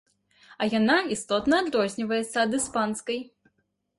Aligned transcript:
А 0.63 0.67
яна 0.79 0.95
істотна 1.15 1.59
адрозніваецца 1.65 2.37
ад 2.45 2.51
іспанскай. 2.61 3.19